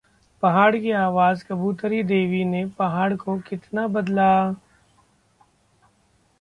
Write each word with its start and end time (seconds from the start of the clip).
पहाड़ 0.43 0.75
की 0.77 0.91
आवाज 0.91 1.43
कबूतरी 1.43 2.01
देवी 2.03 2.43
ने 2.45 2.65
पहाड़ 2.79 3.13
को 3.15 3.37
कितना 3.39 3.87
बदला? 3.87 4.55